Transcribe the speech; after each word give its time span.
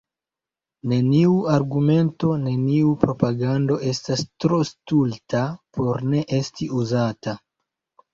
Neniu 0.91 1.33
argumento, 1.57 2.29
neniu 2.45 2.93
propagando 3.03 3.77
estas 3.91 4.23
tro 4.45 4.57
stulta 4.69 5.43
por 5.79 6.01
ne 6.15 6.23
esti 6.39 6.71
uzata. 6.81 7.37